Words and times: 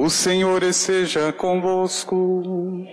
O 0.00 0.08
Senhor 0.08 0.62
esteja 0.62 1.32
convosco. 1.32 2.86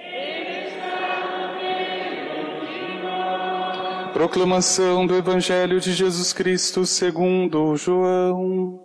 Proclamação 4.12 5.05
do 5.05 5.15
Evangelho 5.15 5.79
de 5.79 5.93
Jesus 5.93 6.33
Cristo 6.33 6.83
segundo 6.83 7.75
João. 7.75 8.83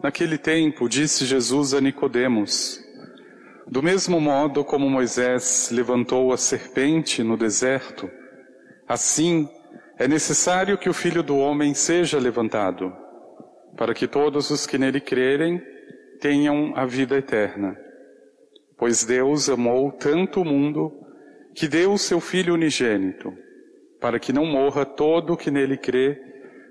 Naquele 0.00 0.38
tempo 0.38 0.88
disse 0.88 1.26
Jesus 1.26 1.74
a 1.74 1.80
Nicodemos: 1.80 2.78
Do 3.66 3.82
mesmo 3.82 4.20
modo 4.20 4.64
como 4.64 4.88
Moisés 4.88 5.70
levantou 5.72 6.32
a 6.32 6.36
serpente 6.36 7.24
no 7.24 7.36
deserto, 7.36 8.08
assim 8.86 9.48
é 9.98 10.06
necessário 10.06 10.76
que 10.76 10.88
o 10.90 10.94
Filho 10.94 11.22
do 11.22 11.38
homem 11.38 11.72
seja 11.72 12.18
levantado, 12.18 12.94
para 13.76 13.94
que 13.94 14.06
todos 14.06 14.50
os 14.50 14.66
que 14.66 14.76
nele 14.76 15.00
crerem 15.00 15.62
tenham 16.20 16.72
a 16.76 16.84
vida 16.84 17.16
eterna. 17.16 17.76
Pois 18.76 19.04
Deus 19.04 19.48
amou 19.48 19.90
tanto 19.92 20.42
o 20.42 20.44
mundo 20.44 20.92
que 21.54 21.66
deu 21.66 21.94
o 21.94 21.98
seu 21.98 22.20
Filho 22.20 22.52
unigênito, 22.52 23.32
para 23.98 24.18
que 24.18 24.34
não 24.34 24.44
morra 24.44 24.84
todo 24.84 25.32
o 25.32 25.36
que 25.36 25.50
nele 25.50 25.78
crê, 25.78 26.20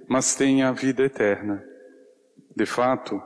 mas 0.08 0.36
tenha 0.36 0.70
a 0.70 0.72
vida 0.72 1.04
eterna. 1.04 1.64
De 2.56 2.66
fato, 2.68 3.20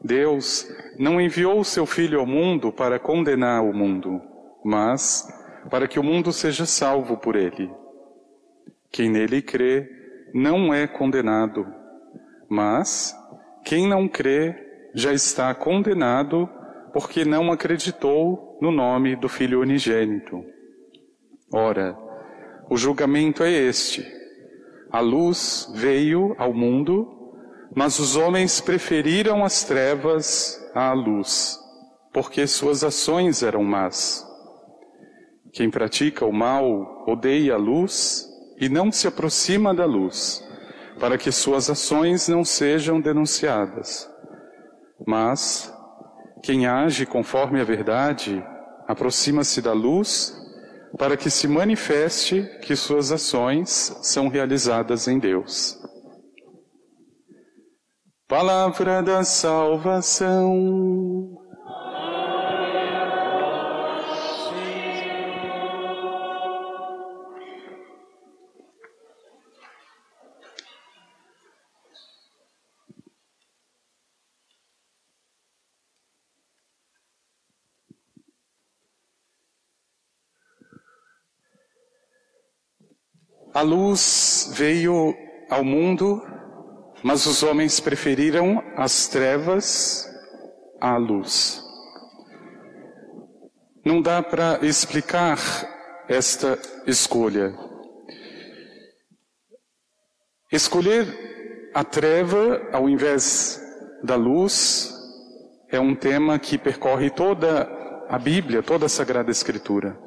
Deus 0.00 0.68
não 1.00 1.20
enviou 1.20 1.58
o 1.58 1.64
seu 1.64 1.84
Filho 1.84 2.20
ao 2.20 2.26
mundo 2.26 2.72
para 2.72 3.00
condenar 3.00 3.64
o 3.64 3.74
mundo, 3.74 4.22
mas 4.64 5.26
para 5.68 5.88
que 5.88 5.98
o 5.98 6.04
mundo 6.04 6.32
seja 6.32 6.64
salvo 6.64 7.16
por 7.16 7.34
ele. 7.34 7.68
Quem 8.90 9.10
nele 9.10 9.42
crê 9.42 9.88
não 10.32 10.72
é 10.72 10.86
condenado, 10.86 11.66
mas 12.48 13.14
quem 13.64 13.88
não 13.88 14.08
crê 14.08 14.54
já 14.94 15.12
está 15.12 15.54
condenado 15.54 16.48
porque 16.92 17.24
não 17.24 17.52
acreditou 17.52 18.58
no 18.60 18.70
nome 18.70 19.16
do 19.16 19.28
Filho 19.28 19.60
unigênito. 19.60 20.42
Ora, 21.52 21.96
o 22.70 22.76
julgamento 22.76 23.42
é 23.42 23.50
este: 23.50 24.06
a 24.90 25.00
luz 25.00 25.70
veio 25.74 26.34
ao 26.38 26.52
mundo, 26.54 27.34
mas 27.74 27.98
os 27.98 28.16
homens 28.16 28.60
preferiram 28.60 29.44
as 29.44 29.64
trevas 29.64 30.58
à 30.74 30.92
luz, 30.92 31.58
porque 32.12 32.46
suas 32.46 32.82
ações 32.82 33.42
eram 33.42 33.62
más. 33.62 34.26
Quem 35.52 35.70
pratica 35.70 36.24
o 36.24 36.32
mal 36.32 37.04
odeia 37.06 37.54
a 37.54 37.58
luz 37.58 38.26
e 38.58 38.68
não 38.68 38.90
se 38.90 39.06
aproxima 39.06 39.74
da 39.74 39.84
luz, 39.84 40.42
para 40.98 41.18
que 41.18 41.30
suas 41.30 41.68
ações 41.68 42.28
não 42.28 42.44
sejam 42.44 43.00
denunciadas. 43.00 44.10
Mas 45.06 45.72
quem 46.42 46.66
age 46.66 47.04
conforme 47.06 47.60
a 47.60 47.64
verdade 47.64 48.44
aproxima-se 48.86 49.60
da 49.60 49.72
luz, 49.72 50.34
para 50.96 51.16
que 51.16 51.30
se 51.30 51.46
manifeste 51.46 52.42
que 52.62 52.74
suas 52.74 53.12
ações 53.12 53.96
são 54.02 54.28
realizadas 54.28 55.08
em 55.08 55.18
Deus. 55.18 55.78
Palavra 58.28 59.02
da 59.02 59.22
salvação. 59.22 61.05
A 83.56 83.62
luz 83.62 84.50
veio 84.52 85.16
ao 85.48 85.64
mundo, 85.64 86.22
mas 87.02 87.24
os 87.24 87.42
homens 87.42 87.80
preferiram 87.80 88.62
as 88.76 89.08
trevas 89.08 90.06
à 90.78 90.98
luz. 90.98 91.64
Não 93.82 94.02
dá 94.02 94.22
para 94.22 94.58
explicar 94.62 95.38
esta 96.06 96.58
escolha. 96.86 97.56
Escolher 100.52 101.70
a 101.74 101.82
treva 101.82 102.60
ao 102.74 102.90
invés 102.90 103.58
da 104.04 104.16
luz 104.16 104.92
é 105.70 105.80
um 105.80 105.94
tema 105.94 106.38
que 106.38 106.58
percorre 106.58 107.08
toda 107.08 107.62
a 108.06 108.18
Bíblia, 108.18 108.62
toda 108.62 108.84
a 108.84 108.90
Sagrada 108.90 109.30
Escritura. 109.30 110.05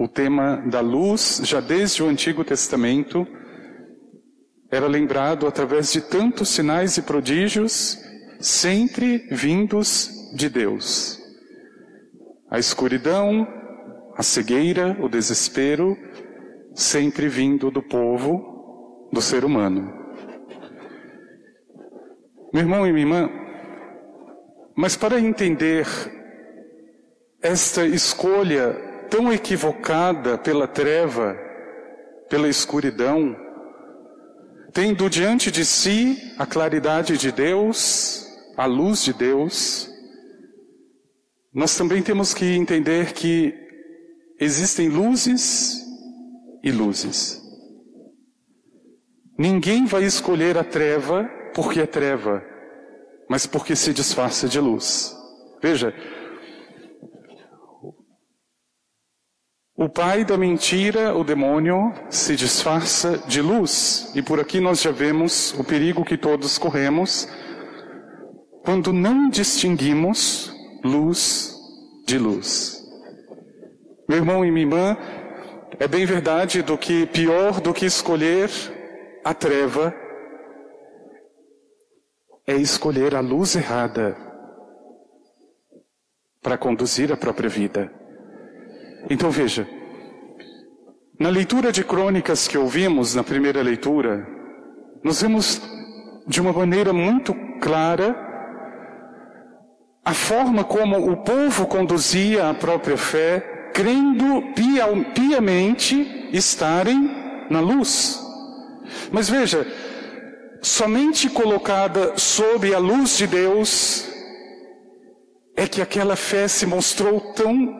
O 0.00 0.08
tema 0.08 0.56
da 0.66 0.80
luz, 0.80 1.42
já 1.44 1.60
desde 1.60 2.02
o 2.02 2.08
Antigo 2.08 2.42
Testamento, 2.42 3.26
era 4.70 4.86
lembrado 4.86 5.46
através 5.46 5.92
de 5.92 6.00
tantos 6.00 6.48
sinais 6.48 6.96
e 6.96 7.02
prodígios, 7.02 7.98
sempre 8.40 9.28
vindos 9.30 10.10
de 10.34 10.48
Deus. 10.48 11.20
A 12.50 12.58
escuridão, 12.58 13.46
a 14.16 14.22
cegueira, 14.22 14.96
o 15.02 15.06
desespero, 15.06 15.94
sempre 16.74 17.28
vindo 17.28 17.70
do 17.70 17.82
povo, 17.82 19.10
do 19.12 19.20
ser 19.20 19.44
humano. 19.44 19.92
Meu 22.54 22.62
irmão 22.62 22.86
e 22.86 22.90
minha 22.90 23.04
irmã, 23.04 23.30
mas 24.74 24.96
para 24.96 25.20
entender 25.20 25.86
esta 27.42 27.84
escolha 27.84 28.88
tão 29.10 29.32
equivocada 29.32 30.38
pela 30.38 30.68
treva, 30.68 31.36
pela 32.28 32.48
escuridão, 32.48 33.36
tendo 34.72 35.10
diante 35.10 35.50
de 35.50 35.64
si 35.64 36.16
a 36.38 36.46
claridade 36.46 37.18
de 37.18 37.32
Deus, 37.32 38.24
a 38.56 38.66
luz 38.66 39.02
de 39.02 39.12
Deus, 39.12 39.90
nós 41.52 41.76
também 41.76 42.00
temos 42.02 42.32
que 42.32 42.44
entender 42.54 43.12
que 43.12 43.52
existem 44.38 44.88
luzes 44.88 45.84
e 46.62 46.70
luzes. 46.70 47.42
Ninguém 49.36 49.86
vai 49.86 50.04
escolher 50.04 50.56
a 50.56 50.62
treva 50.62 51.28
porque 51.52 51.80
é 51.80 51.86
treva, 51.86 52.44
mas 53.28 53.46
porque 53.46 53.74
se 53.74 53.92
disfarça 53.92 54.46
de 54.48 54.60
luz. 54.60 55.16
Veja, 55.60 55.92
O 59.82 59.88
pai 59.88 60.26
da 60.26 60.36
mentira, 60.36 61.16
o 61.16 61.24
demônio, 61.24 61.94
se 62.10 62.36
disfarça 62.36 63.16
de 63.26 63.40
luz. 63.40 64.12
E 64.14 64.20
por 64.20 64.38
aqui 64.38 64.60
nós 64.60 64.82
já 64.82 64.90
vemos 64.90 65.58
o 65.58 65.64
perigo 65.64 66.04
que 66.04 66.18
todos 66.18 66.58
corremos 66.58 67.26
quando 68.62 68.92
não 68.92 69.30
distinguimos 69.30 70.54
luz 70.84 71.56
de 72.06 72.18
luz. 72.18 72.84
Meu 74.06 74.18
irmão 74.18 74.44
e 74.44 74.50
minha 74.50 74.66
irmã, 74.66 74.98
é 75.78 75.88
bem 75.88 76.04
verdade 76.04 76.60
do 76.60 76.76
que 76.76 77.06
pior 77.06 77.58
do 77.58 77.72
que 77.72 77.86
escolher 77.86 78.50
a 79.24 79.32
treva 79.32 79.94
é 82.46 82.54
escolher 82.54 83.14
a 83.14 83.20
luz 83.20 83.56
errada 83.56 84.14
para 86.42 86.58
conduzir 86.58 87.10
a 87.10 87.16
própria 87.16 87.48
vida. 87.48 87.99
Então 89.08 89.30
veja, 89.30 89.66
na 91.18 91.28
leitura 91.28 91.72
de 91.72 91.84
crônicas 91.84 92.48
que 92.48 92.58
ouvimos 92.58 93.14
na 93.14 93.22
primeira 93.22 93.62
leitura, 93.62 94.26
nós 95.02 95.22
vemos 95.22 95.60
de 96.26 96.40
uma 96.40 96.52
maneira 96.52 96.92
muito 96.92 97.34
clara 97.60 98.28
a 100.04 100.14
forma 100.14 100.64
como 100.64 101.10
o 101.10 101.18
povo 101.18 101.66
conduzia 101.66 102.48
a 102.48 102.54
própria 102.54 102.96
fé, 102.96 103.70
crendo 103.74 104.42
piamente 105.14 106.28
estarem 106.32 107.10
na 107.50 107.60
luz. 107.60 108.18
Mas 109.12 109.28
veja, 109.28 109.66
somente 110.62 111.28
colocada 111.28 112.16
sob 112.16 112.74
a 112.74 112.78
luz 112.78 113.18
de 113.18 113.26
Deus 113.26 114.08
é 115.56 115.66
que 115.66 115.82
aquela 115.82 116.16
fé 116.16 116.48
se 116.48 116.64
mostrou 116.66 117.20
tão 117.34 117.79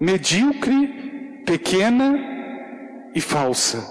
medíocre, 0.00 1.42
pequena 1.44 2.18
e 3.14 3.20
falsa. 3.20 3.84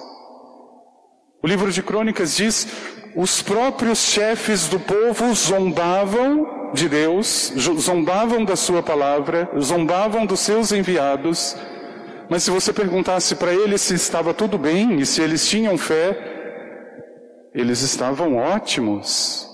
O 1.41 1.47
livro 1.47 1.71
de 1.71 1.83
Crônicas 1.83 2.35
diz: 2.35 2.67
os 3.15 3.41
próprios 3.41 3.99
chefes 3.99 4.67
do 4.67 4.79
povo 4.79 5.33
zombavam 5.33 6.71
de 6.73 6.89
Deus, 6.89 7.53
zombavam 7.55 8.43
da 8.43 8.55
sua 8.55 8.83
palavra, 8.83 9.49
zombavam 9.59 10.25
dos 10.25 10.39
seus 10.39 10.71
enviados. 10.71 11.55
Mas 12.29 12.43
se 12.43 12.51
você 12.51 12.73
perguntasse 12.73 13.35
para 13.35 13.53
eles 13.53 13.81
se 13.81 13.93
estava 13.93 14.33
tudo 14.33 14.57
bem 14.57 14.99
e 14.99 15.05
se 15.05 15.21
eles 15.21 15.47
tinham 15.47 15.77
fé, 15.77 16.17
eles 17.53 17.81
estavam 17.81 18.35
ótimos. 18.35 19.47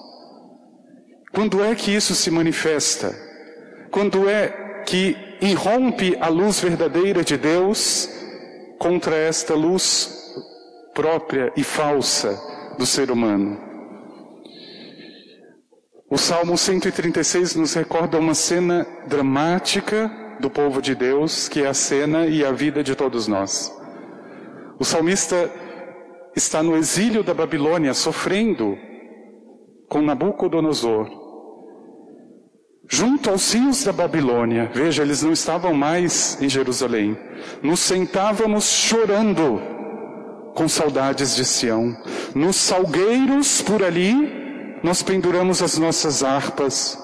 Quando 1.32 1.64
é 1.64 1.74
que 1.76 1.92
isso 1.92 2.16
se 2.16 2.30
manifesta? 2.32 3.16
Quando 3.92 4.28
é 4.28 4.63
que 4.86 5.16
irrompe 5.42 6.18
a 6.20 6.28
luz 6.28 6.60
verdadeira 6.60 7.24
de 7.24 7.38
Deus 7.38 8.10
contra 8.80 9.16
esta 9.16 9.54
luz 9.54 10.34
própria 10.94 11.52
e 11.56 11.64
falsa 11.64 12.40
do 12.78 12.86
ser 12.86 13.12
humano? 13.12 13.58
O 16.10 16.18
Salmo 16.18 16.58
136 16.58 17.56
nos 17.56 17.74
recorda 17.74 18.20
uma 18.20 18.36
cena 18.36 18.86
dramática 19.08 20.12
do 20.40 20.50
povo 20.50 20.82
de 20.82 20.94
Deus, 20.94 21.48
que 21.48 21.64
é 21.64 21.68
a 21.68 21.74
cena 21.74 22.28
e 22.28 22.46
a 22.46 22.52
vida 22.52 22.84
de 22.84 22.96
todos 22.96 23.28
nós. 23.28 23.74
O 24.80 24.86
salmista 24.86 25.50
está 26.36 26.62
no 26.62 26.76
exílio 26.76 27.24
da 27.24 27.34
Babilônia, 27.34 27.94
sofrendo 27.94 28.78
com 29.88 30.02
Nabucodonosor 30.02 31.23
junto 32.90 33.30
aos 33.30 33.54
rios 33.54 33.84
da 33.84 33.92
Babilônia. 33.92 34.70
Veja, 34.74 35.04
eles 35.04 35.24
não 35.24 35.32
estavam 35.32 35.74
mais 35.74 36.38
em 36.42 36.50
Jerusalém. 36.50 37.18
Nos 37.62 37.80
sentávamos 37.80 38.66
chorando 38.66 39.62
com 40.54 40.68
saudades 40.68 41.36
de 41.36 41.46
Sião. 41.46 41.96
Nos 42.36 42.56
salgueiros 42.56 43.62
por 43.62 43.84
ali, 43.84 44.14
nós 44.84 45.02
penduramos 45.02 45.62
as 45.62 45.78
nossas 45.78 46.24
harpas. 46.24 46.98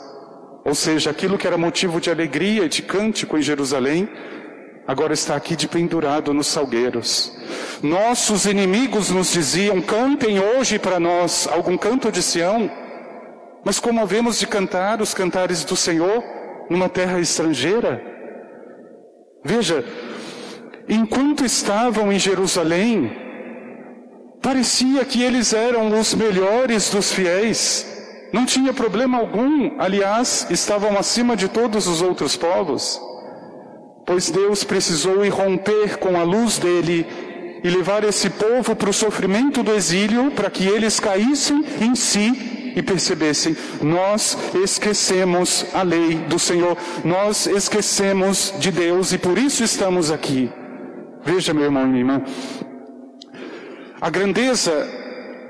Ou 0.65 0.75
seja, 0.75 1.09
aquilo 1.09 1.37
que 1.37 1.47
era 1.47 1.57
motivo 1.57 1.99
de 1.99 2.09
alegria 2.09 2.65
e 2.65 2.69
de 2.69 2.81
cântico 2.81 3.37
em 3.37 3.41
Jerusalém, 3.41 4.07
agora 4.85 5.13
está 5.13 5.35
aqui 5.35 5.55
de 5.55 5.67
pendurado 5.67 6.33
nos 6.33 6.47
salgueiros. 6.47 7.33
Nossos 7.81 8.45
inimigos 8.45 9.09
nos 9.09 9.31
diziam: 9.31 9.81
cantem 9.81 10.39
hoje 10.39 10.77
para 10.77 10.99
nós 10.99 11.47
algum 11.51 11.77
canto 11.77 12.11
de 12.11 12.21
Sião. 12.21 12.69
Mas 13.63 13.79
como 13.79 14.01
havemos 14.01 14.39
de 14.39 14.47
cantar 14.47 15.01
os 15.01 15.13
cantares 15.13 15.63
do 15.63 15.75
Senhor 15.75 16.23
numa 16.69 16.87
terra 16.87 17.19
estrangeira? 17.19 18.01
Veja, 19.43 19.83
enquanto 20.87 21.45
estavam 21.45 22.11
em 22.11 22.19
Jerusalém, 22.19 23.11
parecia 24.41 25.03
que 25.03 25.21
eles 25.21 25.53
eram 25.53 25.99
os 25.99 26.13
melhores 26.13 26.89
dos 26.89 27.11
fiéis. 27.11 27.85
Não 28.31 28.45
tinha 28.45 28.73
problema 28.73 29.17
algum, 29.17 29.79
aliás, 29.79 30.47
estavam 30.49 30.97
acima 30.97 31.35
de 31.35 31.47
todos 31.47 31.87
os 31.87 32.01
outros 32.01 32.37
povos. 32.37 32.99
Pois 34.05 34.29
Deus 34.29 34.63
precisou 34.63 35.25
irromper 35.25 35.97
com 35.97 36.17
a 36.17 36.23
luz 36.23 36.57
dele 36.57 37.05
e 37.63 37.69
levar 37.69 38.03
esse 38.03 38.29
povo 38.29 38.75
para 38.75 38.89
o 38.89 38.93
sofrimento 38.93 39.61
do 39.61 39.73
exílio, 39.73 40.31
para 40.31 40.49
que 40.49 40.65
eles 40.65 40.99
caíssem 40.99 41.63
em 41.81 41.93
si 41.93 42.58
e 42.79 42.81
percebessem: 42.81 43.55
nós 43.81 44.37
esquecemos 44.63 45.65
a 45.73 45.83
lei 45.83 46.15
do 46.15 46.39
Senhor, 46.39 46.77
nós 47.03 47.45
esquecemos 47.45 48.53
de 48.57 48.71
Deus 48.71 49.11
e 49.11 49.17
por 49.17 49.37
isso 49.37 49.63
estamos 49.63 50.09
aqui. 50.09 50.49
Veja, 51.23 51.53
meu 51.53 51.65
irmão 51.65 51.83
e 51.83 51.87
minha 51.87 51.99
irmã, 51.99 52.23
a 53.99 54.09
grandeza 54.09 54.87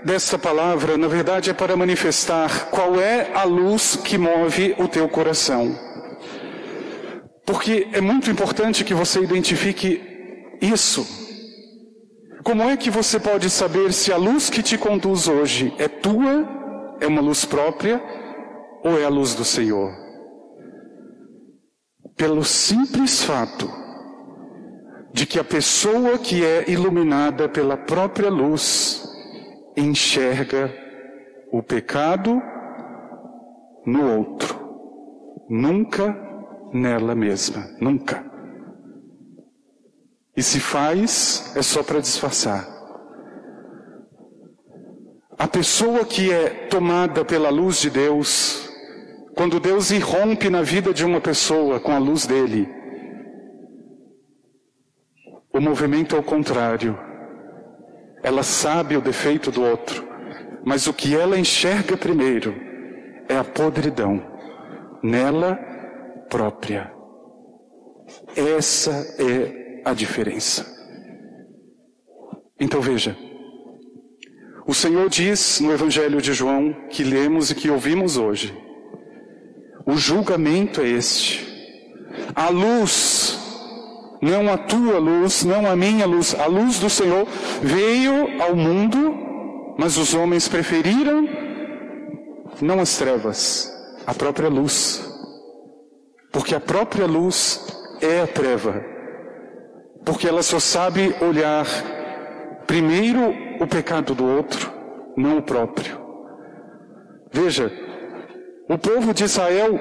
desta 0.03 0.39
palavra, 0.39 0.97
na 0.97 1.07
verdade, 1.07 1.51
é 1.51 1.53
para 1.53 1.77
manifestar 1.77 2.69
qual 2.71 2.99
é 2.99 3.31
a 3.33 3.43
luz 3.43 3.95
que 3.95 4.17
move 4.17 4.75
o 4.79 4.87
teu 4.87 5.07
coração. 5.07 5.77
Porque 7.45 7.87
é 7.93 8.01
muito 8.01 8.29
importante 8.31 8.83
que 8.83 8.93
você 8.93 9.21
identifique 9.21 10.01
isso. 10.61 11.05
Como 12.43 12.63
é 12.63 12.75
que 12.75 12.89
você 12.89 13.19
pode 13.19 13.49
saber 13.49 13.93
se 13.93 14.11
a 14.11 14.17
luz 14.17 14.49
que 14.49 14.63
te 14.63 14.77
conduz 14.77 15.27
hoje 15.27 15.73
é 15.77 15.87
tua 15.87 16.58
é 16.99 17.07
uma 17.07 17.21
luz 17.21 17.45
própria 17.45 18.01
ou 18.83 18.99
é 18.99 19.05
a 19.05 19.09
luz 19.09 19.35
do 19.35 19.45
Senhor? 19.45 19.91
Pelo 22.15 22.43
simples 22.43 23.23
fato 23.23 23.69
de 25.13 25.25
que 25.25 25.39
a 25.39 25.43
pessoa 25.43 26.17
que 26.17 26.45
é 26.45 26.69
iluminada 26.69 27.49
pela 27.49 27.77
própria 27.77 28.29
luz 28.29 29.03
enxerga 29.75 30.73
o 31.51 31.63
pecado 31.63 32.41
no 33.85 34.17
outro, 34.17 34.55
nunca 35.49 36.15
nela 36.73 37.15
mesma, 37.15 37.65
nunca. 37.79 38.23
E 40.35 40.43
se 40.43 40.59
faz, 40.59 41.53
é 41.55 41.61
só 41.61 41.83
para 41.83 41.99
disfarçar. 41.99 42.78
A 45.39 45.47
pessoa 45.47 46.03
que 46.03 46.33
é 46.33 46.49
tomada 46.67 47.23
pela 47.23 47.49
luz 47.49 47.79
de 47.79 47.89
Deus, 47.89 48.69
quando 49.37 49.57
Deus 49.57 49.89
irrompe 49.89 50.49
na 50.49 50.61
vida 50.61 50.93
de 50.93 51.05
uma 51.05 51.21
pessoa 51.21 51.79
com 51.79 51.93
a 51.93 51.97
luz 51.97 52.27
dele, 52.27 52.67
o 55.53 55.61
movimento 55.61 56.13
é 56.13 56.19
o 56.19 56.23
contrário. 56.23 56.99
Ela 58.21 58.43
sabe 58.43 58.97
o 58.97 59.01
defeito 59.01 59.49
do 59.49 59.63
outro, 59.63 60.05
mas 60.65 60.87
o 60.87 60.93
que 60.93 61.15
ela 61.15 61.39
enxerga 61.39 61.95
primeiro 61.95 62.53
é 63.29 63.37
a 63.37 63.43
podridão 63.45 64.21
nela 65.01 65.55
própria. 66.29 66.91
Essa 68.35 68.91
é 69.17 69.83
a 69.85 69.93
diferença. 69.93 70.65
Então 72.59 72.81
veja, 72.81 73.15
o 74.69 74.73
Senhor 74.75 75.09
diz 75.09 75.59
no 75.61 75.73
Evangelho 75.73 76.21
de 76.21 76.31
João, 76.31 76.71
que 76.91 77.03
lemos 77.03 77.49
e 77.49 77.55
que 77.55 77.71
ouvimos 77.71 78.17
hoje: 78.17 78.55
o 79.83 79.97
julgamento 79.97 80.79
é 80.79 80.87
este. 80.87 81.43
A 82.35 82.49
luz, 82.49 83.35
não 84.21 84.47
a 84.53 84.59
tua 84.59 84.99
luz, 84.99 85.43
não 85.43 85.65
a 85.65 85.75
minha 85.75 86.05
luz, 86.05 86.35
a 86.39 86.45
luz 86.45 86.77
do 86.77 86.87
Senhor 86.87 87.27
veio 87.63 88.39
ao 88.43 88.55
mundo, 88.55 89.75
mas 89.75 89.97
os 89.97 90.13
homens 90.13 90.47
preferiram 90.47 91.27
não 92.61 92.79
as 92.79 92.95
trevas, 92.95 93.73
a 94.05 94.13
própria 94.13 94.49
luz. 94.49 95.03
Porque 96.31 96.53
a 96.53 96.59
própria 96.59 97.07
luz 97.07 97.65
é 98.01 98.21
a 98.21 98.27
treva. 98.27 98.85
Porque 100.05 100.27
ela 100.27 100.43
só 100.43 100.59
sabe 100.59 101.15
olhar 101.21 101.65
primeiro 102.69 103.33
o 103.59 103.65
pecado 103.65 104.13
do 104.13 104.23
outro, 104.23 104.71
não 105.17 105.39
o 105.39 105.41
próprio. 105.41 105.99
Veja, 107.31 107.71
o 108.69 108.77
povo 108.77 109.11
de 109.11 109.23
Israel 109.23 109.79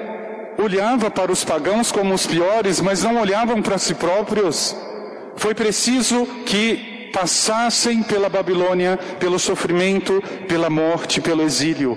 olhava 0.57 1.11
para 1.11 1.31
os 1.31 1.45
pagãos 1.45 1.91
como 1.91 2.15
os 2.15 2.25
piores, 2.25 2.81
mas 2.81 3.03
não 3.03 3.21
olhavam 3.21 3.61
para 3.61 3.77
si 3.77 3.93
próprios. 3.93 4.75
Foi 5.35 5.53
preciso 5.53 6.25
que 6.47 7.11
passassem 7.13 8.01
pela 8.01 8.27
Babilônia, 8.27 8.97
pelo 9.19 9.37
sofrimento, 9.37 10.19
pela 10.47 10.67
morte, 10.67 11.21
pelo 11.21 11.43
exílio, 11.43 11.95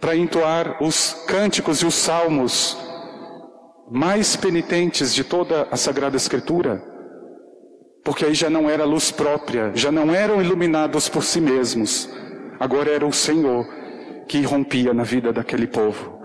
para 0.00 0.14
entoar 0.14 0.80
os 0.80 1.24
cânticos 1.26 1.82
e 1.82 1.86
os 1.86 1.96
salmos 1.96 2.78
mais 3.90 4.36
penitentes 4.36 5.12
de 5.12 5.24
toda 5.24 5.66
a 5.68 5.76
Sagrada 5.76 6.16
Escritura 6.16 6.96
porque 8.08 8.24
aí 8.24 8.32
já 8.32 8.48
não 8.48 8.70
era 8.70 8.86
luz 8.86 9.10
própria, 9.10 9.70
já 9.74 9.92
não 9.92 10.14
eram 10.14 10.40
iluminados 10.40 11.10
por 11.10 11.22
si 11.22 11.42
mesmos, 11.42 12.08
agora 12.58 12.90
era 12.90 13.06
o 13.06 13.12
Senhor 13.12 13.68
que 14.26 14.38
irrompia 14.38 14.94
na 14.94 15.02
vida 15.02 15.30
daquele 15.30 15.66
povo. 15.66 16.18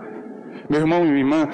Meu 0.66 0.80
irmão 0.80 1.04
e 1.04 1.08
minha 1.08 1.18
irmã, 1.18 1.48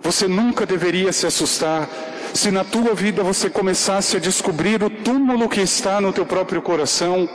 você 0.00 0.26
nunca 0.26 0.66
deveria 0.66 1.12
se 1.12 1.24
assustar 1.24 1.88
se 2.34 2.50
na 2.50 2.64
tua 2.64 2.92
vida 2.92 3.22
você 3.22 3.48
começasse 3.48 4.16
a 4.16 4.20
descobrir 4.20 4.82
o 4.82 4.90
túmulo 4.90 5.48
que 5.48 5.60
está 5.60 6.00
no 6.00 6.12
teu 6.12 6.26
próprio 6.26 6.60
coração, 6.60 7.28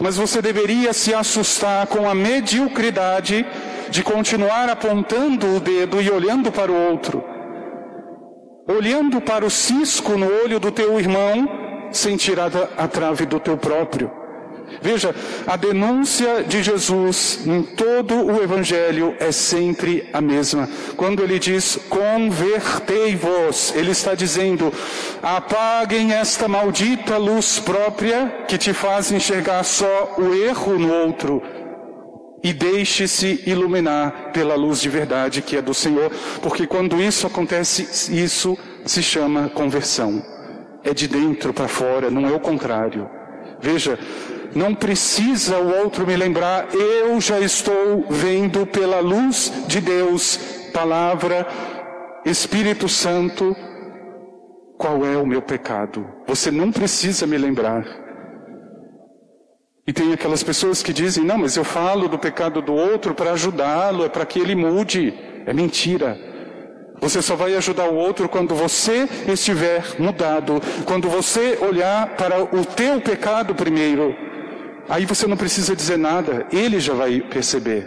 mas 0.00 0.16
você 0.16 0.42
deveria 0.42 0.92
se 0.92 1.14
assustar 1.14 1.86
com 1.86 2.10
a 2.10 2.16
mediocridade 2.16 3.46
de 3.90 4.02
continuar 4.02 4.68
apontando 4.68 5.54
o 5.54 5.60
dedo 5.60 6.02
e 6.02 6.10
olhando 6.10 6.50
para 6.50 6.72
o 6.72 6.90
outro 6.90 7.39
olhando 8.70 9.20
para 9.20 9.44
o 9.44 9.50
cisco 9.50 10.16
no 10.16 10.26
olho 10.26 10.60
do 10.60 10.70
teu 10.70 10.98
irmão, 10.98 11.88
sem 11.92 12.16
tirar 12.16 12.50
a 12.76 12.86
trave 12.86 13.26
do 13.26 13.40
teu 13.40 13.56
próprio. 13.56 14.10
Veja, 14.80 15.14
a 15.46 15.56
denúncia 15.56 16.44
de 16.44 16.62
Jesus 16.62 17.40
em 17.44 17.62
todo 17.62 18.14
o 18.14 18.42
Evangelho 18.42 19.14
é 19.18 19.32
sempre 19.32 20.08
a 20.12 20.20
mesma. 20.20 20.68
Quando 20.96 21.22
ele 21.22 21.38
diz 21.38 21.78
convertei-vos, 21.88 23.74
ele 23.74 23.90
está 23.90 24.14
dizendo 24.14 24.72
apaguem 25.22 26.12
esta 26.12 26.46
maldita 26.46 27.16
luz 27.16 27.58
própria 27.58 28.44
que 28.46 28.56
te 28.56 28.72
faz 28.72 29.10
enxergar 29.10 29.64
só 29.64 30.14
o 30.16 30.32
erro 30.32 30.78
no 30.78 30.92
outro 30.92 31.42
e 32.42 32.52
deixe-se 32.52 33.42
iluminar 33.46 34.30
pela 34.32 34.54
luz 34.54 34.80
de 34.80 34.88
verdade 34.88 35.42
que 35.42 35.56
é 35.56 35.62
do 35.62 35.74
Senhor, 35.74 36.10
porque 36.42 36.66
quando 36.66 37.00
isso 37.02 37.26
acontece, 37.26 38.14
isso 38.14 38.56
se 38.84 39.02
chama 39.02 39.48
conversão. 39.50 40.22
É 40.82 40.94
de 40.94 41.06
dentro 41.06 41.52
para 41.52 41.68
fora, 41.68 42.10
não 42.10 42.26
é 42.26 42.32
o 42.32 42.40
contrário. 42.40 43.08
Veja, 43.60 43.98
Não 44.54 44.74
precisa 44.74 45.58
o 45.58 45.82
outro 45.82 46.04
me 46.04 46.16
lembrar, 46.16 46.74
eu 46.74 47.20
já 47.20 47.38
estou 47.38 48.04
vendo 48.10 48.66
pela 48.66 48.98
luz 48.98 49.52
de 49.68 49.80
Deus, 49.80 50.38
palavra, 50.72 51.46
Espírito 52.24 52.88
Santo, 52.88 53.54
qual 54.76 55.04
é 55.04 55.16
o 55.16 55.26
meu 55.26 55.40
pecado. 55.40 56.04
Você 56.26 56.50
não 56.50 56.72
precisa 56.72 57.26
me 57.28 57.38
lembrar. 57.38 57.84
E 59.90 59.92
tem 59.92 60.12
aquelas 60.12 60.44
pessoas 60.44 60.84
que 60.84 60.92
dizem: 60.92 61.24
não, 61.24 61.36
mas 61.36 61.56
eu 61.56 61.64
falo 61.64 62.06
do 62.06 62.16
pecado 62.16 62.62
do 62.62 62.72
outro 62.72 63.12
para 63.12 63.32
ajudá-lo, 63.32 64.04
é 64.04 64.08
para 64.08 64.24
que 64.24 64.38
ele 64.38 64.54
mude. 64.54 65.12
É 65.44 65.52
mentira. 65.52 66.16
Você 67.00 67.20
só 67.20 67.34
vai 67.34 67.56
ajudar 67.56 67.90
o 67.90 67.96
outro 67.96 68.28
quando 68.28 68.54
você 68.54 69.08
estiver 69.26 69.82
mudado, 69.98 70.62
quando 70.84 71.08
você 71.08 71.58
olhar 71.60 72.14
para 72.14 72.40
o 72.40 72.64
teu 72.64 73.00
pecado 73.00 73.52
primeiro. 73.52 74.14
Aí 74.88 75.04
você 75.04 75.26
não 75.26 75.36
precisa 75.36 75.74
dizer 75.74 75.98
nada, 75.98 76.46
ele 76.52 76.78
já 76.78 76.94
vai 76.94 77.20
perceber. 77.22 77.84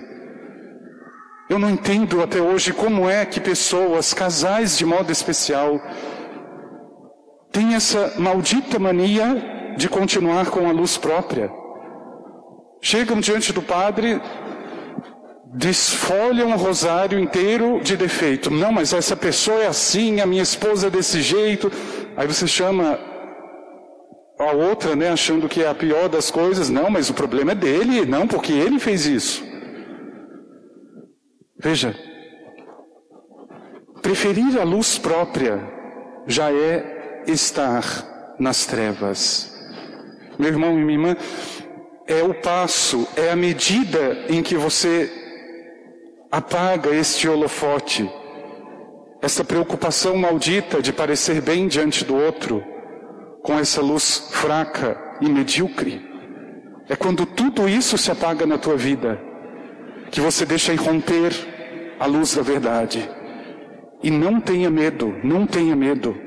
Eu 1.50 1.58
não 1.58 1.70
entendo 1.70 2.22
até 2.22 2.42
hoje 2.42 2.74
como 2.74 3.10
é 3.10 3.26
que 3.26 3.40
pessoas, 3.40 4.14
casais 4.14 4.78
de 4.78 4.86
modo 4.86 5.10
especial, 5.10 5.80
têm 7.50 7.76
essa 7.76 8.16
maldita 8.18 8.78
mania 8.78 9.74
de 9.78 9.88
continuar 9.88 10.48
com 10.48 10.68
a 10.68 10.74
luz 10.74 10.98
própria. 10.98 11.63
Chegam 12.86 13.22
diante 13.22 13.54
do 13.54 13.62
padre, 13.62 14.22
desfolham 15.54 16.50
um 16.50 16.58
rosário 16.58 17.18
inteiro 17.18 17.80
de 17.82 17.96
defeito. 17.96 18.52
Não, 18.52 18.74
mas 18.74 18.92
essa 18.92 19.16
pessoa 19.16 19.64
é 19.64 19.68
assim, 19.68 20.20
a 20.20 20.26
minha 20.26 20.44
esposa 20.44 20.88
é 20.88 20.90
desse 20.90 21.22
jeito. 21.22 21.72
Aí 22.18 22.28
você 22.28 22.46
chama 22.46 23.00
a 24.38 24.52
outra, 24.52 24.98
né, 24.98 25.10
achando 25.10 25.48
que 25.48 25.64
é 25.64 25.70
a 25.70 25.74
pior 25.74 26.10
das 26.10 26.30
coisas. 26.30 26.70
Não, 26.70 26.90
mas 26.90 27.10
o 27.10 27.14
problema 27.14 27.54
é 27.54 27.56
dele, 27.56 28.06
não, 28.06 28.28
porque 28.28 28.52
ele 28.52 28.78
fez 28.80 29.06
isso. 29.06 29.42
Veja, 31.58 31.96
preferir 34.02 34.60
a 34.60 34.66
luz 34.66 34.98
própria 34.98 35.58
já 36.28 36.52
é 36.52 37.24
estar 37.28 38.36
nas 38.38 38.66
trevas. 38.66 39.50
Meu 40.38 40.50
irmão 40.50 40.78
e 40.78 40.84
minha 40.84 41.00
irmã, 41.00 41.16
é 42.08 42.22
o 42.24 42.34
passo, 42.34 43.08
é 43.16 43.32
a 43.32 43.36
medida 43.36 44.26
em 44.30 44.42
que 44.42 44.56
você 44.56 45.24
Apaga 46.34 46.90
este 46.90 47.30
holofote, 47.30 48.12
esta 49.22 49.44
preocupação 49.44 50.18
maldita 50.18 50.82
de 50.82 50.92
parecer 50.92 51.40
bem 51.40 51.68
diante 51.68 52.04
do 52.04 52.16
outro, 52.16 52.64
com 53.44 53.54
essa 53.60 53.82
luz 53.82 54.30
fraca 54.32 55.00
e 55.22 55.30
medíocre. 55.30 56.04
É 56.90 56.96
quando 56.96 57.28
tudo 57.28 57.70
isso 57.70 58.00
se 58.00 58.10
apaga 58.10 58.48
na 58.48 58.58
tua 58.58 58.76
vida, 58.76 59.22
que 60.10 60.20
você 60.20 60.44
deixa 60.44 60.74
irromper 60.74 61.32
a 62.00 62.08
luz 62.08 62.34
da 62.34 62.42
verdade. 62.42 63.08
E 64.02 64.10
não 64.10 64.42
tenha 64.42 64.72
medo, 64.72 65.16
não 65.24 65.46
tenha 65.46 65.76
medo, 65.76 66.20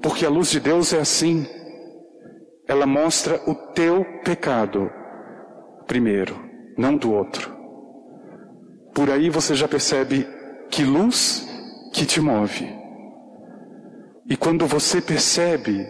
porque 0.00 0.24
a 0.24 0.30
luz 0.30 0.52
de 0.52 0.60
Deus 0.60 0.92
é 0.92 1.00
assim. 1.00 1.44
Ela 2.66 2.86
mostra 2.86 3.40
o 3.46 3.54
teu 3.54 4.04
pecado 4.24 4.90
primeiro, 5.86 6.34
não 6.76 6.96
do 6.96 7.12
outro. 7.12 7.54
Por 8.94 9.10
aí 9.10 9.28
você 9.28 9.54
já 9.54 9.68
percebe 9.68 10.26
que 10.70 10.84
luz 10.84 11.46
que 11.92 12.06
te 12.06 12.20
move. 12.20 12.68
E 14.28 14.36
quando 14.36 14.66
você 14.66 15.00
percebe, 15.00 15.86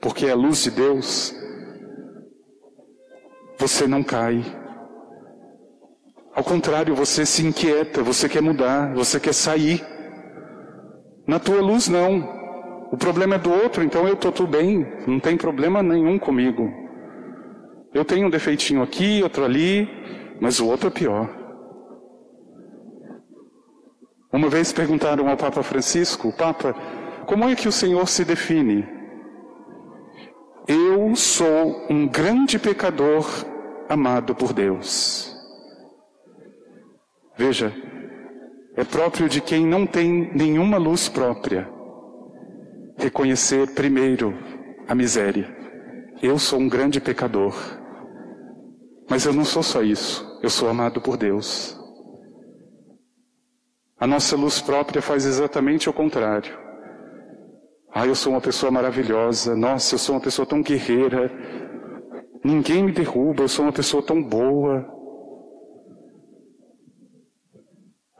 porque 0.00 0.26
é 0.26 0.30
a 0.30 0.36
luz 0.36 0.62
de 0.62 0.70
Deus, 0.70 1.34
você 3.58 3.86
não 3.86 4.02
cai. 4.02 4.42
Ao 6.34 6.42
contrário, 6.42 6.94
você 6.94 7.26
se 7.26 7.46
inquieta, 7.46 8.02
você 8.02 8.28
quer 8.28 8.40
mudar, 8.40 8.94
você 8.94 9.20
quer 9.20 9.34
sair. 9.34 9.84
Na 11.26 11.38
tua 11.38 11.60
luz, 11.60 11.88
não. 11.88 12.41
O 12.92 12.96
problema 12.98 13.36
é 13.36 13.38
do 13.38 13.50
outro, 13.50 13.82
então 13.82 14.06
eu 14.06 14.12
estou 14.12 14.30
tudo 14.30 14.50
bem, 14.50 14.86
não 15.06 15.18
tem 15.18 15.34
problema 15.34 15.82
nenhum 15.82 16.18
comigo. 16.18 16.70
Eu 17.94 18.04
tenho 18.04 18.26
um 18.26 18.30
defeitinho 18.30 18.82
aqui, 18.82 19.22
outro 19.22 19.46
ali, 19.46 19.88
mas 20.38 20.60
o 20.60 20.68
outro 20.68 20.88
é 20.88 20.90
pior. 20.90 21.26
Uma 24.30 24.50
vez 24.50 24.74
perguntaram 24.74 25.26
ao 25.26 25.38
Papa 25.38 25.62
Francisco, 25.62 26.36
Papa, 26.36 26.74
como 27.26 27.44
é 27.44 27.54
que 27.54 27.66
o 27.66 27.72
Senhor 27.72 28.06
se 28.06 28.26
define? 28.26 28.86
Eu 30.68 31.16
sou 31.16 31.86
um 31.88 32.06
grande 32.06 32.58
pecador 32.58 33.26
amado 33.88 34.34
por 34.34 34.52
Deus. 34.52 35.34
Veja, 37.38 37.72
é 38.76 38.84
próprio 38.84 39.30
de 39.30 39.40
quem 39.40 39.66
não 39.66 39.86
tem 39.86 40.30
nenhuma 40.34 40.76
luz 40.76 41.08
própria 41.08 41.81
reconhecer 43.02 43.74
primeiro 43.74 44.32
a 44.86 44.94
miséria. 44.94 45.54
Eu 46.22 46.38
sou 46.38 46.60
um 46.60 46.68
grande 46.68 47.00
pecador. 47.00 47.54
Mas 49.10 49.24
eu 49.24 49.32
não 49.32 49.44
sou 49.44 49.62
só 49.62 49.82
isso, 49.82 50.38
eu 50.42 50.48
sou 50.48 50.68
amado 50.68 51.00
por 51.00 51.16
Deus. 51.16 51.76
A 53.98 54.06
nossa 54.06 54.36
luz 54.36 54.60
própria 54.60 55.02
faz 55.02 55.26
exatamente 55.26 55.90
o 55.90 55.92
contrário. 55.92 56.56
Ah, 57.92 58.06
eu 58.06 58.14
sou 58.14 58.32
uma 58.32 58.40
pessoa 58.40 58.70
maravilhosa. 58.70 59.54
Nossa, 59.54 59.94
eu 59.94 59.98
sou 59.98 60.14
uma 60.14 60.20
pessoa 60.20 60.46
tão 60.46 60.62
guerreira. 60.62 61.30
Ninguém 62.44 62.82
me 62.82 62.92
derruba, 62.92 63.42
eu 63.42 63.48
sou 63.48 63.64
uma 63.64 63.72
pessoa 63.72 64.02
tão 64.02 64.22
boa. 64.22 64.88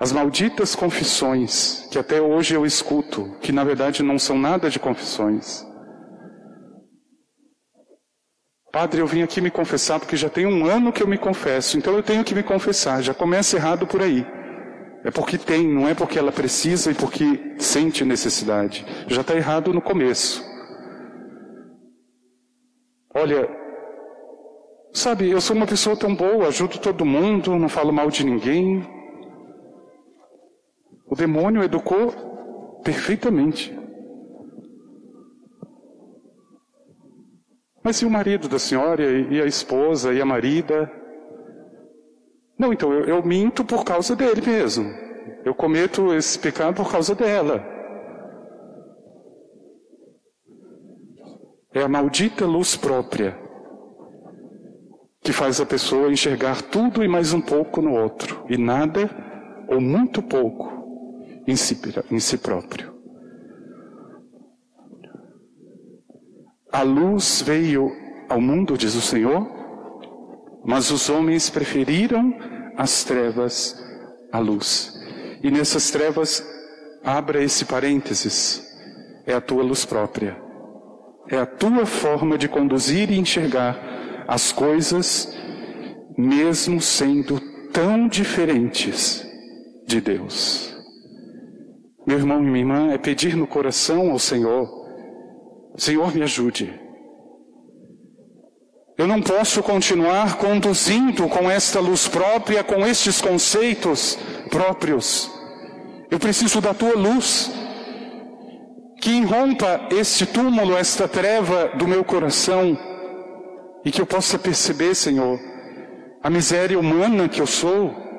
As 0.02 0.10
malditas 0.10 0.74
confissões 0.74 1.86
que 1.88 1.96
até 1.96 2.20
hoje 2.20 2.54
eu 2.54 2.66
escuto, 2.66 3.36
que 3.40 3.52
na 3.52 3.62
verdade 3.62 4.02
não 4.02 4.18
são 4.18 4.36
nada 4.36 4.68
de 4.68 4.80
confissões. 4.80 5.64
Padre, 8.72 9.00
eu 9.00 9.06
vim 9.06 9.22
aqui 9.22 9.40
me 9.40 9.48
confessar 9.48 10.00
porque 10.00 10.16
já 10.16 10.28
tem 10.28 10.44
um 10.44 10.66
ano 10.66 10.92
que 10.92 11.04
eu 11.04 11.06
me 11.06 11.16
confesso, 11.16 11.78
então 11.78 11.94
eu 11.94 12.02
tenho 12.02 12.24
que 12.24 12.34
me 12.34 12.42
confessar. 12.42 13.00
Já 13.00 13.14
começa 13.14 13.54
errado 13.54 13.86
por 13.86 14.02
aí. 14.02 14.26
É 15.04 15.10
porque 15.12 15.38
tem, 15.38 15.68
não 15.68 15.86
é 15.86 15.94
porque 15.94 16.18
ela 16.18 16.32
precisa 16.32 16.90
e 16.90 16.94
porque 16.94 17.54
sente 17.60 18.04
necessidade. 18.04 18.84
Já 19.06 19.20
está 19.20 19.36
errado 19.36 19.72
no 19.72 19.80
começo. 19.80 20.44
Olha, 23.14 23.48
sabe, 24.92 25.30
eu 25.30 25.40
sou 25.40 25.54
uma 25.54 25.66
pessoa 25.66 25.96
tão 25.96 26.12
boa, 26.12 26.48
ajudo 26.48 26.80
todo 26.80 27.04
mundo, 27.04 27.56
não 27.56 27.68
falo 27.68 27.92
mal 27.92 28.10
de 28.10 28.26
ninguém. 28.26 28.84
O 31.12 31.14
demônio 31.14 31.62
educou 31.62 32.10
perfeitamente. 32.82 33.78
Mas 37.84 38.00
e 38.00 38.06
o 38.06 38.10
marido 38.10 38.48
da 38.48 38.58
senhora, 38.58 39.04
e 39.04 39.38
a 39.38 39.44
esposa, 39.44 40.14
e 40.14 40.22
a 40.22 40.24
marida? 40.24 40.90
Não, 42.58 42.72
então 42.72 42.90
eu, 42.94 43.04
eu 43.04 43.22
minto 43.22 43.62
por 43.62 43.84
causa 43.84 44.16
dele 44.16 44.40
mesmo. 44.40 44.86
Eu 45.44 45.54
cometo 45.54 46.14
esse 46.14 46.38
pecado 46.38 46.76
por 46.76 46.90
causa 46.90 47.14
dela. 47.14 47.62
É 51.74 51.82
a 51.82 51.88
maldita 51.88 52.46
luz 52.46 52.74
própria 52.74 53.38
que 55.20 55.30
faz 55.30 55.60
a 55.60 55.66
pessoa 55.66 56.10
enxergar 56.10 56.62
tudo 56.62 57.04
e 57.04 57.06
mais 57.06 57.34
um 57.34 57.40
pouco 57.42 57.82
no 57.82 57.92
outro, 57.92 58.46
e 58.48 58.56
nada 58.56 59.10
ou 59.68 59.78
muito 59.78 60.22
pouco 60.22 60.81
em 61.46 61.56
si, 61.56 61.78
em 62.10 62.18
si 62.18 62.38
próprio. 62.38 62.92
A 66.72 66.82
luz 66.82 67.42
veio 67.42 67.90
ao 68.28 68.40
mundo, 68.40 68.78
diz 68.78 68.94
o 68.94 69.00
Senhor, 69.00 69.46
mas 70.64 70.90
os 70.90 71.10
homens 71.10 71.50
preferiram 71.50 72.34
as 72.76 73.04
trevas 73.04 73.76
à 74.32 74.38
luz. 74.38 74.94
E 75.42 75.50
nessas 75.50 75.90
trevas, 75.90 76.42
abra 77.04 77.42
esse 77.42 77.64
parênteses, 77.64 78.62
é 79.26 79.34
a 79.34 79.40
tua 79.40 79.62
luz 79.62 79.84
própria. 79.84 80.40
É 81.28 81.36
a 81.36 81.46
tua 81.46 81.84
forma 81.84 82.38
de 82.38 82.48
conduzir 82.48 83.10
e 83.10 83.18
enxergar 83.18 84.24
as 84.26 84.50
coisas, 84.50 85.32
mesmo 86.16 86.80
sendo 86.80 87.40
tão 87.72 88.08
diferentes 88.08 89.26
de 89.86 90.00
Deus. 90.00 90.71
Meu 92.06 92.18
irmão 92.18 92.40
e 92.40 92.46
minha 92.46 92.58
irmã, 92.58 92.92
é 92.92 92.98
pedir 92.98 93.36
no 93.36 93.46
coração 93.46 94.10
ao 94.10 94.18
Senhor: 94.18 94.68
Senhor, 95.76 96.14
me 96.14 96.22
ajude. 96.22 96.80
Eu 98.98 99.06
não 99.06 99.22
posso 99.22 99.62
continuar 99.62 100.36
conduzindo 100.36 101.28
com 101.28 101.50
esta 101.50 101.80
luz 101.80 102.06
própria, 102.06 102.62
com 102.62 102.86
estes 102.86 103.20
conceitos 103.20 104.18
próprios. 104.50 105.30
Eu 106.10 106.18
preciso 106.18 106.60
da 106.60 106.74
tua 106.74 106.94
luz, 106.94 107.50
que 109.00 109.10
irrompa 109.10 109.88
este 109.90 110.26
túmulo, 110.26 110.76
esta 110.76 111.08
treva 111.08 111.68
do 111.76 111.88
meu 111.88 112.04
coração, 112.04 112.78
e 113.84 113.90
que 113.90 114.00
eu 114.00 114.06
possa 114.06 114.38
perceber, 114.38 114.94
Senhor, 114.94 115.40
a 116.22 116.28
miséria 116.28 116.78
humana 116.78 117.28
que 117.28 117.40
eu 117.40 117.46
sou. 117.46 118.11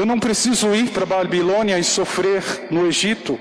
Eu 0.00 0.06
não 0.06 0.18
preciso 0.18 0.74
ir 0.74 0.88
para 0.92 1.04
Babilônia 1.04 1.78
e 1.78 1.84
sofrer 1.84 2.42
no 2.70 2.86
Egito. 2.86 3.38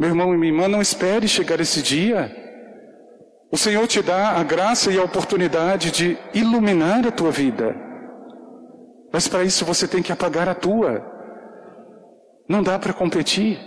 Meu 0.00 0.08
irmão 0.08 0.32
e 0.32 0.38
minha 0.38 0.50
irmã, 0.50 0.66
não 0.66 0.80
espere 0.80 1.28
chegar 1.28 1.60
esse 1.60 1.82
dia. 1.82 2.34
O 3.52 3.56
Senhor 3.58 3.86
te 3.86 4.00
dá 4.00 4.30
a 4.30 4.42
graça 4.42 4.90
e 4.90 4.98
a 4.98 5.02
oportunidade 5.02 5.90
de 5.90 6.16
iluminar 6.32 7.06
a 7.06 7.12
tua 7.12 7.30
vida. 7.30 7.76
Mas 9.12 9.28
para 9.28 9.44
isso 9.44 9.62
você 9.66 9.86
tem 9.86 10.02
que 10.02 10.10
apagar 10.10 10.48
a 10.48 10.54
tua. 10.54 11.04
Não 12.48 12.62
dá 12.62 12.78
para 12.78 12.94
competir. 12.94 13.60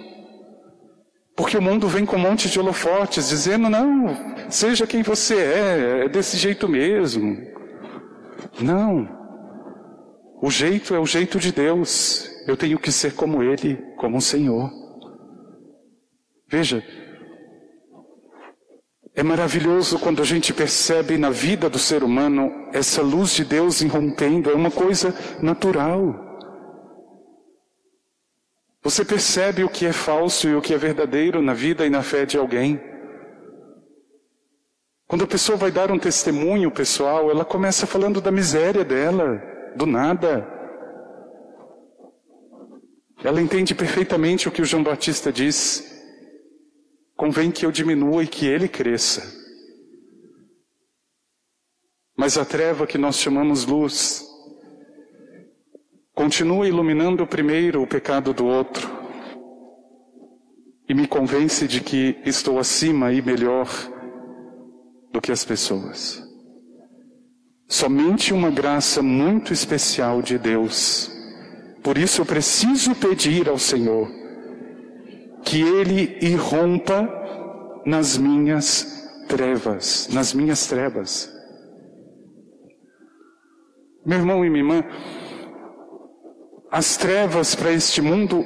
Porque 1.35 1.55
o 1.55 1.61
mundo 1.61 1.87
vem 1.87 2.03
com 2.03 2.15
um 2.15 2.19
monte 2.19 2.49
de 2.49 2.59
holofotes 2.59 3.29
dizendo: 3.29 3.69
não, 3.69 4.07
seja 4.49 4.87
quem 4.87 5.03
você 5.03 5.35
é, 5.35 6.05
é 6.05 6.09
desse 6.09 6.35
jeito 6.35 6.67
mesmo. 6.67 7.37
Não. 8.59 9.26
O 10.41 10.51
jeito 10.51 10.93
é 10.93 10.99
o 10.99 11.05
jeito 11.05 11.39
de 11.39 11.51
Deus. 11.51 12.29
Eu 12.47 12.55
tenho 12.55 12.77
que 12.77 12.91
ser 12.91 13.13
como 13.13 13.41
Ele, 13.41 13.75
como 13.97 14.17
o 14.17 14.21
Senhor. 14.21 14.71
Veja, 16.47 16.83
é 19.15 19.23
maravilhoso 19.23 19.97
quando 19.97 20.21
a 20.21 20.25
gente 20.25 20.53
percebe 20.53 21.17
na 21.17 21.31
vida 21.31 21.67
do 21.67 21.79
ser 21.79 22.03
humano 22.03 22.69
essa 22.71 23.01
luz 23.01 23.33
de 23.33 23.43
Deus 23.43 23.81
irrompendo, 23.81 24.51
é 24.51 24.53
uma 24.53 24.69
coisa 24.69 25.13
natural. 25.41 26.27
Você 28.83 29.03
percebe 29.03 29.63
o 29.63 29.69
que 29.69 29.87
é 29.87 29.91
falso 29.91 30.47
e 30.47 30.55
o 30.55 30.61
que 30.61 30.73
é 30.73 30.77
verdadeiro 30.77 31.41
na 31.41 31.55
vida 31.55 31.83
e 31.85 31.89
na 31.89 32.03
fé 32.03 32.27
de 32.27 32.37
alguém. 32.37 32.79
Quando 35.07 35.23
a 35.23 35.27
pessoa 35.27 35.57
vai 35.57 35.71
dar 35.71 35.91
um 35.91 35.97
testemunho 35.97 36.69
pessoal, 36.69 37.31
ela 37.31 37.43
começa 37.43 37.87
falando 37.87 38.21
da 38.21 38.31
miséria 38.31 38.85
dela, 38.85 39.41
do 39.77 39.85
nada. 39.85 40.45
Ela 43.23 43.41
entende 43.41 43.73
perfeitamente 43.73 44.47
o 44.47 44.51
que 44.51 44.61
o 44.61 44.65
João 44.65 44.83
Batista 44.83 45.31
diz. 45.31 45.85
Convém 47.15 47.51
que 47.51 47.65
eu 47.65 47.71
diminua 47.71 48.23
e 48.23 48.27
que 48.27 48.45
ele 48.45 48.67
cresça. 48.67 49.23
Mas 52.17 52.37
a 52.37 52.43
treva 52.43 52.85
que 52.85 52.97
nós 52.97 53.17
chamamos 53.17 53.65
luz 53.65 54.27
Continua 56.17 56.67
iluminando 56.67 57.27
primeiro 57.27 57.83
o 57.83 57.85
pecado 57.85 58.33
do 58.33 58.43
outro 58.43 58.89
e 60.89 60.93
me 60.95 61.07
convence 61.07 61.67
de 61.67 61.79
que 61.79 62.17
estou 62.25 62.57
acima 62.57 63.13
e 63.13 63.21
melhor 63.21 63.69
do 65.11 65.21
que 65.21 65.31
as 65.31 65.45
pessoas. 65.45 66.26
Somente 67.67 68.33
uma 68.33 68.49
graça 68.49 69.01
muito 69.01 69.51
especial 69.51 70.21
de 70.21 70.37
Deus. 70.37 71.11
Por 71.83 71.97
isso 71.97 72.21
eu 72.21 72.25
preciso 72.25 72.95
pedir 72.95 73.49
ao 73.49 73.59
Senhor 73.59 74.09
que 75.43 75.61
Ele 75.61 76.17
irrompa 76.21 77.09
nas 77.85 78.17
minhas 78.17 79.09
trevas, 79.27 80.07
nas 80.11 80.33
minhas 80.33 80.65
trevas. 80.67 81.31
Meu 84.05 84.19
irmão 84.19 84.45
e 84.45 84.49
minha 84.49 84.63
irmã, 84.63 84.83
as 86.71 86.95
trevas 86.95 87.53
para 87.53 87.73
este 87.73 88.01
mundo 88.01 88.45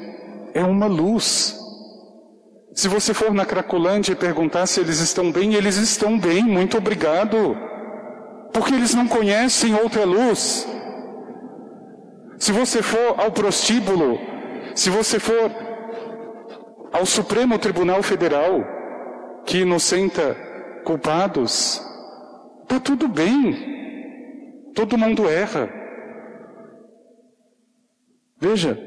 é 0.53 0.63
uma 0.63 0.87
luz. 0.87 1.59
Se 2.73 2.87
você 2.87 3.13
for 3.13 3.31
na 3.31 3.45
Cracolândia 3.45 4.13
e 4.13 4.15
perguntar 4.15 4.65
se 4.65 4.79
eles 4.79 4.99
estão 4.99 5.31
bem, 5.31 5.53
eles 5.53 5.77
estão 5.77 6.17
bem, 6.17 6.43
muito 6.43 6.77
obrigado. 6.77 7.55
Porque 8.51 8.73
eles 8.73 8.93
não 8.93 9.07
conhecem 9.07 9.73
outra 9.75 10.03
luz. 10.03 10.67
Se 12.37 12.51
você 12.51 12.81
for 12.81 13.19
ao 13.19 13.31
prostíbulo, 13.31 14.19
se 14.75 14.89
você 14.89 15.19
for 15.19 15.51
ao 16.91 17.05
Supremo 17.05 17.57
Tribunal 17.57 18.01
Federal, 18.03 18.63
que 19.45 19.59
inocenta 19.59 20.35
culpados, 20.83 21.81
está 22.63 22.79
tudo 22.79 23.07
bem. 23.07 24.71
Todo 24.73 24.97
mundo 24.97 25.29
erra. 25.29 25.69
Veja, 28.39 28.77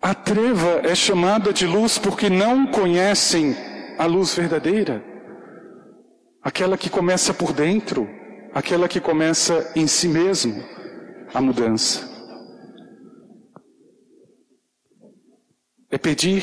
a 0.00 0.14
treva 0.14 0.80
é 0.82 0.94
chamada 0.94 1.52
de 1.52 1.66
luz 1.66 1.98
porque 1.98 2.28
não 2.28 2.66
conhecem 2.66 3.56
a 3.96 4.06
luz 4.06 4.34
verdadeira, 4.34 5.04
aquela 6.42 6.76
que 6.76 6.90
começa 6.90 7.32
por 7.32 7.52
dentro, 7.52 8.08
aquela 8.52 8.88
que 8.88 9.00
começa 9.00 9.72
em 9.76 9.86
si 9.86 10.08
mesmo 10.08 10.62
a 11.32 11.40
mudança. 11.40 12.10
É 15.90 15.98
pedir 15.98 16.42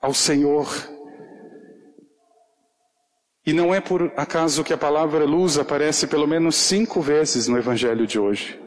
ao 0.00 0.12
Senhor 0.12 0.68
e 3.46 3.52
não 3.52 3.74
é 3.74 3.80
por 3.80 4.12
acaso 4.16 4.64
que 4.64 4.72
a 4.72 4.78
palavra 4.78 5.24
luz 5.24 5.58
aparece 5.58 6.06
pelo 6.06 6.26
menos 6.26 6.56
cinco 6.56 7.02
vezes 7.02 7.46
no 7.46 7.58
Evangelho 7.58 8.06
de 8.06 8.18
hoje. 8.18 8.58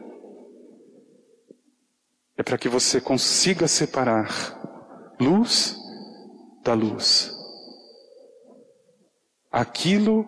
É 2.36 2.42
para 2.44 2.56
que 2.56 2.68
você 2.68 3.00
consiga 3.00 3.66
separar 3.66 4.28
luz 5.20 5.76
da 6.62 6.74
luz. 6.74 7.37
Aquilo 9.50 10.26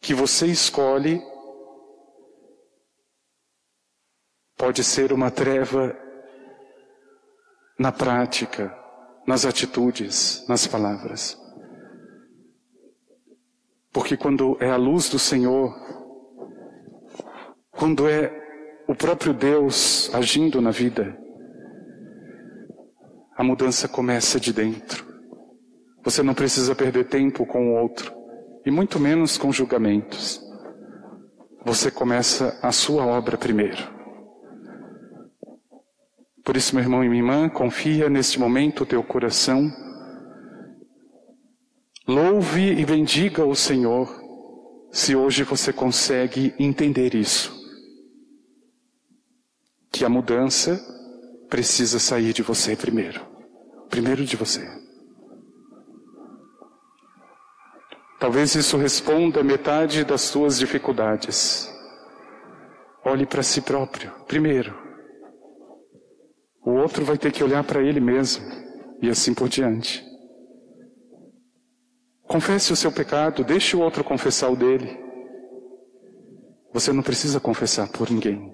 que 0.00 0.14
você 0.14 0.46
escolhe 0.46 1.20
pode 4.56 4.84
ser 4.84 5.12
uma 5.12 5.30
treva 5.30 5.96
na 7.78 7.90
prática, 7.90 8.76
nas 9.26 9.44
atitudes, 9.44 10.46
nas 10.48 10.66
palavras. 10.66 11.38
Porque 13.92 14.16
quando 14.16 14.56
é 14.60 14.70
a 14.70 14.76
luz 14.76 15.08
do 15.08 15.18
Senhor, 15.18 15.74
quando 17.70 18.08
é 18.08 18.30
o 18.86 18.94
próprio 18.94 19.32
Deus 19.32 20.12
agindo 20.14 20.60
na 20.60 20.70
vida, 20.70 21.18
a 23.36 23.42
mudança 23.42 23.88
começa 23.88 24.38
de 24.38 24.52
dentro. 24.52 25.03
Você 26.04 26.22
não 26.22 26.34
precisa 26.34 26.74
perder 26.74 27.08
tempo 27.08 27.46
com 27.46 27.70
o 27.70 27.80
outro, 27.80 28.12
e 28.64 28.70
muito 28.70 29.00
menos 29.00 29.38
com 29.38 29.50
julgamentos. 29.50 30.40
Você 31.64 31.90
começa 31.90 32.58
a 32.62 32.70
sua 32.70 33.06
obra 33.06 33.38
primeiro. 33.38 33.92
Por 36.44 36.56
isso, 36.56 36.74
meu 36.74 36.84
irmão 36.84 37.02
e 37.02 37.08
minha 37.08 37.22
irmã, 37.22 37.48
confia 37.48 38.10
neste 38.10 38.38
momento 38.38 38.82
o 38.82 38.86
teu 38.86 39.02
coração 39.02 39.72
Louve 42.06 42.60
e 42.60 42.84
bendiga 42.84 43.46
o 43.46 43.54
Senhor 43.54 44.22
se 44.92 45.16
hoje 45.16 45.42
você 45.42 45.72
consegue 45.72 46.54
entender 46.58 47.14
isso. 47.14 47.50
Que 49.90 50.04
a 50.04 50.08
mudança 50.10 50.78
precisa 51.48 51.98
sair 51.98 52.34
de 52.34 52.42
você 52.42 52.76
primeiro. 52.76 53.22
Primeiro 53.88 54.22
de 54.26 54.36
você. 54.36 54.68
Talvez 58.24 58.54
isso 58.54 58.78
responda 58.78 59.44
metade 59.44 60.02
das 60.02 60.22
suas 60.22 60.58
dificuldades. 60.58 61.70
Olhe 63.04 63.26
para 63.26 63.42
si 63.42 63.60
próprio, 63.60 64.12
primeiro. 64.26 64.74
O 66.64 66.70
outro 66.70 67.04
vai 67.04 67.18
ter 67.18 67.30
que 67.30 67.44
olhar 67.44 67.62
para 67.64 67.82
ele 67.82 68.00
mesmo, 68.00 68.42
e 69.02 69.10
assim 69.10 69.34
por 69.34 69.46
diante. 69.46 70.02
Confesse 72.22 72.72
o 72.72 72.76
seu 72.76 72.90
pecado, 72.90 73.44
deixe 73.44 73.76
o 73.76 73.80
outro 73.80 74.02
confessar 74.02 74.50
o 74.50 74.56
dele. 74.56 74.98
Você 76.72 76.94
não 76.94 77.02
precisa 77.02 77.38
confessar 77.38 77.90
por 77.90 78.10
ninguém, 78.10 78.50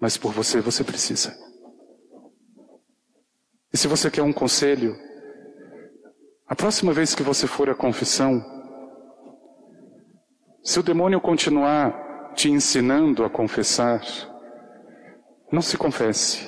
mas 0.00 0.16
por 0.16 0.32
você 0.32 0.58
você 0.58 0.82
precisa. 0.82 1.36
E 3.70 3.76
se 3.76 3.86
você 3.86 4.10
quer 4.10 4.22
um 4.22 4.32
conselho, 4.32 4.96
a 6.52 6.54
próxima 6.54 6.92
vez 6.92 7.14
que 7.14 7.22
você 7.22 7.46
for 7.46 7.70
à 7.70 7.74
confissão, 7.74 8.44
se 10.62 10.78
o 10.78 10.82
demônio 10.82 11.18
continuar 11.18 12.32
te 12.34 12.50
ensinando 12.50 13.24
a 13.24 13.30
confessar, 13.30 14.02
não 15.50 15.62
se 15.62 15.78
confesse, 15.78 16.46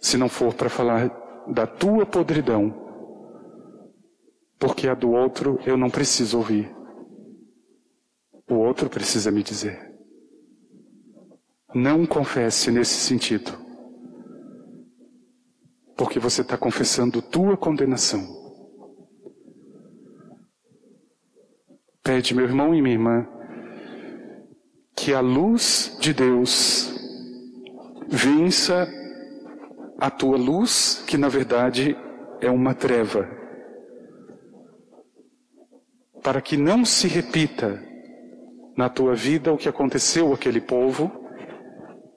se 0.00 0.16
não 0.16 0.28
for 0.28 0.54
para 0.54 0.70
falar 0.70 1.10
da 1.46 1.66
tua 1.66 2.06
podridão 2.06 2.82
porque 4.58 4.88
a 4.88 4.94
do 4.94 5.10
outro 5.10 5.58
eu 5.66 5.76
não 5.76 5.90
preciso 5.90 6.38
ouvir. 6.38 6.72
O 8.48 8.54
outro 8.54 8.88
precisa 8.88 9.28
me 9.28 9.42
dizer. 9.42 9.92
Não 11.74 12.06
confesse 12.06 12.70
nesse 12.70 12.94
sentido. 12.94 13.50
Porque 15.96 16.20
você 16.20 16.42
está 16.42 16.56
confessando 16.56 17.20
tua 17.20 17.56
condenação. 17.56 18.41
Pede, 22.02 22.34
meu 22.34 22.44
irmão 22.44 22.74
e 22.74 22.82
minha 22.82 22.96
irmã, 22.96 23.26
que 24.96 25.14
a 25.14 25.20
luz 25.20 25.96
de 26.00 26.12
Deus 26.12 26.92
vença 28.08 28.88
a 30.00 30.10
tua 30.10 30.36
luz, 30.36 31.04
que 31.06 31.16
na 31.16 31.28
verdade 31.28 31.96
é 32.40 32.50
uma 32.50 32.74
treva. 32.74 33.28
Para 36.24 36.40
que 36.40 36.56
não 36.56 36.84
se 36.84 37.06
repita 37.06 37.80
na 38.76 38.88
tua 38.88 39.14
vida 39.14 39.52
o 39.52 39.56
que 39.56 39.68
aconteceu 39.68 40.32
àquele 40.32 40.60
povo 40.60 41.10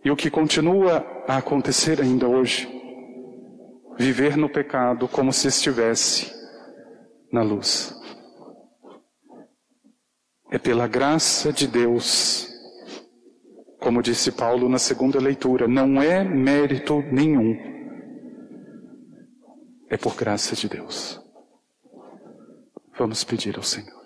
e 0.04 0.10
o 0.10 0.16
que 0.16 0.32
continua 0.32 1.06
a 1.28 1.38
acontecer 1.38 2.02
ainda 2.02 2.28
hoje. 2.28 2.68
Viver 4.00 4.36
no 4.36 4.50
pecado 4.50 5.08
como 5.08 5.32
se 5.32 5.48
estivesse 5.48 6.34
na 7.32 7.44
luz. 7.44 7.96
É 10.52 10.58
pela 10.58 10.88
graça 10.88 11.52
de 11.52 11.68
Deus 11.68 12.56
como 13.86 14.02
disse 14.02 14.32
Paulo 14.32 14.68
na 14.68 14.80
segunda 14.80 15.20
leitura, 15.20 15.68
não 15.68 16.02
é 16.02 16.24
mérito 16.24 17.04
nenhum. 17.12 17.56
É 19.88 19.96
por 19.96 20.16
graça 20.16 20.56
de 20.56 20.68
Deus. 20.68 21.22
Vamos 22.98 23.24
pedir 23.24 23.56
ao 23.58 23.62
Senhor. 23.62 24.05